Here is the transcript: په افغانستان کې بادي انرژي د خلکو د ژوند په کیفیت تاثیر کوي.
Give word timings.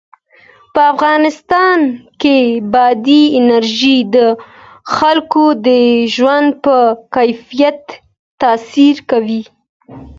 په 0.73 0.81
افغانستان 0.93 1.79
کې 2.21 2.37
بادي 2.73 3.23
انرژي 3.39 3.97
د 4.15 4.17
خلکو 4.95 5.45
د 5.67 5.67
ژوند 6.15 6.49
په 6.65 6.77
کیفیت 7.15 7.81
تاثیر 8.41 8.95
کوي. 9.09 9.41